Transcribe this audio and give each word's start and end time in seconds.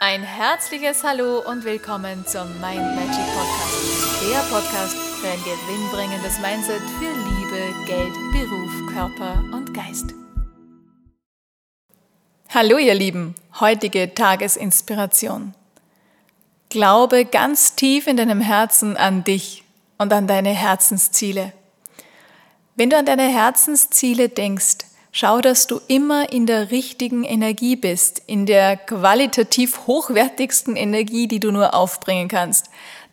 Ein 0.00 0.22
herzliches 0.22 1.02
Hallo 1.02 1.40
und 1.40 1.64
willkommen 1.64 2.24
zum 2.24 2.46
Mind 2.60 2.94
Magic 2.94 3.26
Podcast. 3.34 4.22
Der 4.30 4.38
Podcast 4.48 4.96
für 4.96 5.26
ein 5.26 5.42
gewinnbringendes 5.42 6.38
Mindset 6.38 6.80
für 7.00 7.10
Liebe, 7.10 7.74
Geld, 7.84 8.14
Beruf, 8.30 8.92
Körper 8.92 9.42
und 9.52 9.74
Geist. 9.74 10.14
Hallo 12.50 12.78
ihr 12.78 12.94
Lieben, 12.94 13.34
heutige 13.58 14.14
Tagesinspiration. 14.14 15.52
Glaube 16.68 17.24
ganz 17.24 17.74
tief 17.74 18.06
in 18.06 18.16
deinem 18.16 18.40
Herzen 18.40 18.96
an 18.96 19.24
dich 19.24 19.64
und 19.98 20.12
an 20.12 20.28
deine 20.28 20.50
Herzensziele. 20.50 21.52
Wenn 22.76 22.90
du 22.90 22.96
an 22.96 23.06
deine 23.06 23.26
Herzensziele 23.26 24.28
denkst, 24.28 24.78
Schau, 25.20 25.40
dass 25.40 25.66
du 25.66 25.80
immer 25.88 26.32
in 26.32 26.46
der 26.46 26.70
richtigen 26.70 27.24
Energie 27.24 27.74
bist, 27.74 28.22
in 28.28 28.46
der 28.46 28.76
qualitativ 28.76 29.88
hochwertigsten 29.88 30.76
Energie, 30.76 31.26
die 31.26 31.40
du 31.40 31.50
nur 31.50 31.74
aufbringen 31.74 32.28
kannst. 32.28 32.66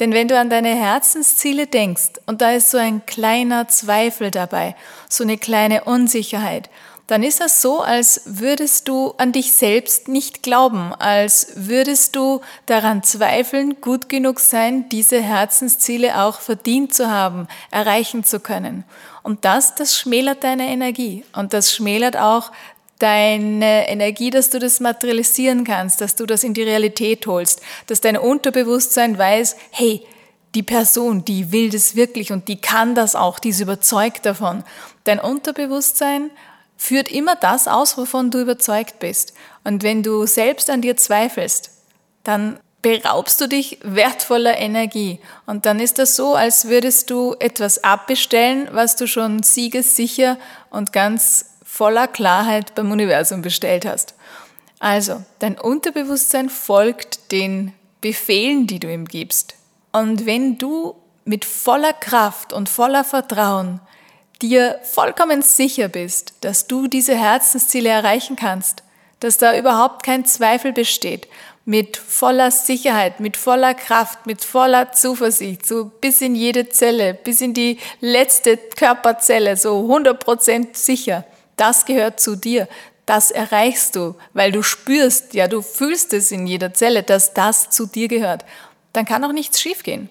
Denn 0.00 0.12
wenn 0.12 0.26
du 0.26 0.36
an 0.36 0.50
deine 0.50 0.74
Herzensziele 0.74 1.68
denkst 1.68 2.14
und 2.26 2.40
da 2.42 2.50
ist 2.54 2.72
so 2.72 2.78
ein 2.78 3.06
kleiner 3.06 3.68
Zweifel 3.68 4.32
dabei, 4.32 4.74
so 5.08 5.22
eine 5.22 5.38
kleine 5.38 5.84
Unsicherheit, 5.84 6.70
dann 7.12 7.22
ist 7.22 7.40
das 7.40 7.60
so, 7.60 7.82
als 7.82 8.22
würdest 8.24 8.88
du 8.88 9.12
an 9.18 9.32
dich 9.32 9.52
selbst 9.52 10.08
nicht 10.08 10.42
glauben, 10.42 10.94
als 10.94 11.48
würdest 11.56 12.16
du 12.16 12.40
daran 12.64 13.02
zweifeln, 13.02 13.82
gut 13.82 14.08
genug 14.08 14.40
sein, 14.40 14.88
diese 14.88 15.20
Herzensziele 15.20 16.22
auch 16.22 16.40
verdient 16.40 16.94
zu 16.94 17.10
haben, 17.10 17.48
erreichen 17.70 18.24
zu 18.24 18.40
können. 18.40 18.84
Und 19.22 19.44
das, 19.44 19.74
das 19.74 19.98
schmälert 19.98 20.42
deine 20.42 20.68
Energie 20.70 21.22
und 21.34 21.52
das 21.52 21.74
schmälert 21.74 22.16
auch 22.16 22.50
deine 22.98 23.90
Energie, 23.90 24.30
dass 24.30 24.48
du 24.48 24.58
das 24.58 24.80
materialisieren 24.80 25.64
kannst, 25.64 26.00
dass 26.00 26.16
du 26.16 26.24
das 26.24 26.44
in 26.44 26.54
die 26.54 26.62
Realität 26.62 27.26
holst, 27.26 27.60
dass 27.88 28.00
dein 28.00 28.16
Unterbewusstsein 28.16 29.18
weiß, 29.18 29.56
hey, 29.70 30.00
die 30.54 30.62
Person, 30.62 31.26
die 31.26 31.52
will 31.52 31.68
das 31.68 31.94
wirklich 31.94 32.32
und 32.32 32.48
die 32.48 32.58
kann 32.58 32.94
das 32.94 33.14
auch, 33.16 33.38
die 33.38 33.50
ist 33.50 33.60
überzeugt 33.60 34.24
davon. 34.24 34.64
Dein 35.04 35.20
Unterbewusstsein 35.20 36.30
führt 36.82 37.12
immer 37.12 37.36
das 37.36 37.68
aus, 37.68 37.96
wovon 37.96 38.32
du 38.32 38.40
überzeugt 38.40 38.98
bist. 38.98 39.34
Und 39.62 39.84
wenn 39.84 40.02
du 40.02 40.26
selbst 40.26 40.68
an 40.68 40.82
dir 40.82 40.96
zweifelst, 40.96 41.70
dann 42.24 42.58
beraubst 42.82 43.40
du 43.40 43.46
dich 43.46 43.78
wertvoller 43.84 44.58
Energie. 44.58 45.20
Und 45.46 45.64
dann 45.64 45.78
ist 45.78 46.00
das 46.00 46.16
so, 46.16 46.34
als 46.34 46.66
würdest 46.66 47.08
du 47.10 47.36
etwas 47.38 47.84
abbestellen, 47.84 48.68
was 48.72 48.96
du 48.96 49.06
schon 49.06 49.44
siegessicher 49.44 50.38
und 50.70 50.92
ganz 50.92 51.52
voller 51.64 52.08
Klarheit 52.08 52.74
beim 52.74 52.90
Universum 52.90 53.42
bestellt 53.42 53.86
hast. 53.86 54.14
Also, 54.80 55.22
dein 55.38 55.56
Unterbewusstsein 55.60 56.50
folgt 56.50 57.30
den 57.30 57.72
Befehlen, 58.00 58.66
die 58.66 58.80
du 58.80 58.92
ihm 58.92 59.04
gibst. 59.04 59.54
Und 59.92 60.26
wenn 60.26 60.58
du 60.58 60.96
mit 61.24 61.44
voller 61.44 61.92
Kraft 61.92 62.52
und 62.52 62.68
voller 62.68 63.04
Vertrauen 63.04 63.80
dir 64.42 64.80
vollkommen 64.82 65.40
sicher 65.42 65.88
bist, 65.88 66.34
dass 66.40 66.66
du 66.66 66.88
diese 66.88 67.16
Herzensziele 67.16 67.88
erreichen 67.88 68.36
kannst, 68.36 68.82
dass 69.20 69.38
da 69.38 69.56
überhaupt 69.56 70.02
kein 70.02 70.24
Zweifel 70.24 70.72
besteht 70.72 71.28
mit 71.64 71.96
voller 71.96 72.50
Sicherheit, 72.50 73.20
mit 73.20 73.36
voller 73.36 73.74
Kraft, 73.74 74.26
mit 74.26 74.42
voller 74.44 74.90
Zuversicht, 74.90 75.64
so 75.64 75.84
bis 76.00 76.20
in 76.20 76.34
jede 76.34 76.68
Zelle, 76.68 77.14
bis 77.14 77.40
in 77.40 77.54
die 77.54 77.78
letzte 78.00 78.56
Körperzelle, 78.56 79.56
so 79.56 79.88
100% 79.88 80.76
sicher. 80.76 81.24
Das 81.56 81.84
gehört 81.84 82.18
zu 82.18 82.34
dir. 82.34 82.66
Das 83.06 83.30
erreichst 83.30 83.94
du, 83.94 84.16
weil 84.32 84.50
du 84.50 84.62
spürst, 84.62 85.34
ja, 85.34 85.46
du 85.46 85.62
fühlst 85.62 86.12
es 86.12 86.32
in 86.32 86.46
jeder 86.46 86.74
Zelle, 86.74 87.04
dass 87.04 87.32
das 87.32 87.70
zu 87.70 87.86
dir 87.86 88.08
gehört. 88.08 88.44
Dann 88.92 89.04
kann 89.04 89.24
auch 89.24 89.32
nichts 89.32 89.60
schiefgehen. 89.60 90.08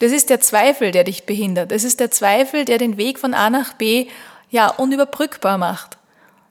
Das 0.00 0.12
ist 0.12 0.30
der 0.30 0.40
Zweifel, 0.40 0.90
der 0.90 1.04
dich 1.04 1.24
behindert. 1.24 1.70
Das 1.70 1.84
ist 1.84 2.00
der 2.00 2.10
Zweifel, 2.10 2.64
der 2.64 2.78
den 2.78 2.96
Weg 2.96 3.18
von 3.18 3.34
A 3.34 3.50
nach 3.50 3.74
B 3.74 4.08
ja 4.50 4.68
unüberbrückbar 4.68 5.58
macht. 5.58 5.98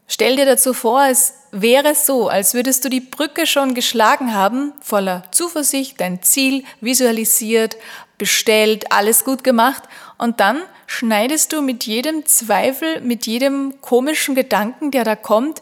Stell 0.08 0.36
dir 0.36 0.46
dazu 0.46 0.74
vor, 0.74 1.06
es 1.06 1.34
wäre 1.52 1.94
so, 1.96 2.30
als 2.30 2.54
würdest 2.54 2.86
du 2.86 2.90
die 2.90 3.00
Brücke 3.00 3.46
schon 3.46 3.74
geschlagen 3.74 4.34
haben, 4.34 4.74
voller 4.82 5.24
Zuversicht, 5.32 6.00
dein 6.00 6.22
Ziel 6.22 6.64
visualisiert, 6.80 7.78
bestellt, 8.18 8.92
alles 8.92 9.24
gut 9.24 9.44
gemacht 9.44 9.84
und 10.18 10.40
dann 10.40 10.62
schneidest 10.88 11.54
du 11.54 11.62
mit 11.62 11.86
jedem 11.86 12.26
Zweifel, 12.26 13.02
mit 13.02 13.28
jedem 13.28 13.82
komischen 13.82 14.36
Gedanken, 14.36 14.92
der 14.92 15.04
da 15.04 15.16
kommt, 15.16 15.62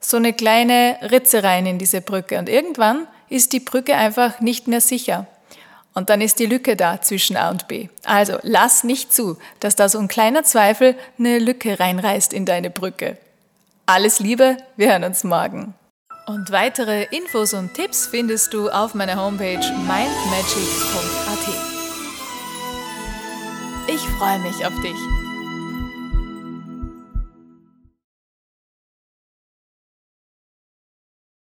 so 0.00 0.16
eine 0.16 0.32
kleine 0.32 0.98
Ritze 1.10 1.42
rein 1.42 1.66
in 1.66 1.78
diese 1.78 2.00
Brücke 2.00 2.38
und 2.38 2.48
irgendwann 2.48 3.06
ist 3.28 3.52
die 3.52 3.60
Brücke 3.60 3.94
einfach 3.94 4.40
nicht 4.40 4.68
mehr 4.68 4.80
sicher. 4.80 5.26
Und 5.94 6.10
dann 6.10 6.20
ist 6.20 6.40
die 6.40 6.46
Lücke 6.46 6.76
da 6.76 7.00
zwischen 7.00 7.36
A 7.36 7.50
und 7.50 7.68
B. 7.68 7.88
Also 8.02 8.38
lass 8.42 8.82
nicht 8.82 9.12
zu, 9.12 9.38
dass 9.60 9.76
da 9.76 9.88
so 9.88 9.98
ein 9.98 10.08
kleiner 10.08 10.42
Zweifel 10.42 10.96
eine 11.18 11.38
Lücke 11.38 11.78
reinreißt 11.78 12.32
in 12.32 12.44
deine 12.44 12.70
Brücke. 12.70 13.16
Alles 13.86 14.18
Liebe, 14.18 14.56
wir 14.76 14.90
hören 14.90 15.04
uns 15.04 15.22
morgen. 15.24 15.74
Und 16.26 16.50
weitere 16.50 17.04
Infos 17.10 17.52
und 17.54 17.74
Tipps 17.74 18.06
findest 18.06 18.54
du 18.54 18.70
auf 18.70 18.94
meiner 18.94 19.16
Homepage 19.16 19.58
mindmagic.at. 19.58 20.04
Ich 23.86 24.00
freue 24.18 24.38
mich 24.38 24.66
auf 24.66 24.74
dich. 24.80 25.23